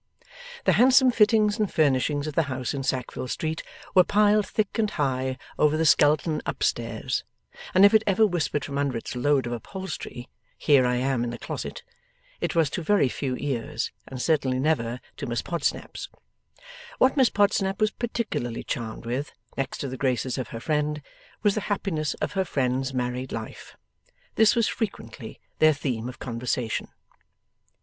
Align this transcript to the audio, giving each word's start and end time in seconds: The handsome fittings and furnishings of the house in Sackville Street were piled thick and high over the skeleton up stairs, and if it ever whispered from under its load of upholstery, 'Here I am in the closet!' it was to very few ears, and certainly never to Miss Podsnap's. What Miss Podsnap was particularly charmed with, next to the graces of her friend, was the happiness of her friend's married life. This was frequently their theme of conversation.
The 0.65 0.71
handsome 0.71 1.11
fittings 1.11 1.59
and 1.59 1.71
furnishings 1.71 2.25
of 2.25 2.33
the 2.33 2.41
house 2.49 2.73
in 2.73 2.81
Sackville 2.81 3.27
Street 3.27 3.61
were 3.93 4.03
piled 4.03 4.47
thick 4.47 4.79
and 4.79 4.89
high 4.89 5.37
over 5.59 5.77
the 5.77 5.85
skeleton 5.85 6.41
up 6.43 6.63
stairs, 6.63 7.23
and 7.75 7.85
if 7.85 7.93
it 7.93 8.01
ever 8.07 8.25
whispered 8.25 8.65
from 8.65 8.79
under 8.79 8.97
its 8.97 9.15
load 9.15 9.45
of 9.45 9.53
upholstery, 9.53 10.27
'Here 10.57 10.87
I 10.87 10.95
am 10.95 11.23
in 11.23 11.29
the 11.29 11.37
closet!' 11.37 11.83
it 12.39 12.55
was 12.55 12.71
to 12.71 12.81
very 12.81 13.09
few 13.09 13.37
ears, 13.37 13.91
and 14.07 14.19
certainly 14.19 14.57
never 14.59 15.01
to 15.17 15.27
Miss 15.27 15.43
Podsnap's. 15.43 16.09
What 16.97 17.15
Miss 17.15 17.29
Podsnap 17.29 17.79
was 17.79 17.91
particularly 17.91 18.63
charmed 18.63 19.05
with, 19.05 19.31
next 19.55 19.77
to 19.81 19.87
the 19.87 19.97
graces 19.97 20.39
of 20.39 20.47
her 20.47 20.59
friend, 20.59 21.03
was 21.43 21.53
the 21.53 21.61
happiness 21.69 22.15
of 22.15 22.31
her 22.31 22.43
friend's 22.43 22.91
married 22.91 23.31
life. 23.31 23.77
This 24.33 24.55
was 24.55 24.67
frequently 24.67 25.39
their 25.59 25.73
theme 25.75 26.09
of 26.09 26.17
conversation. 26.17 26.87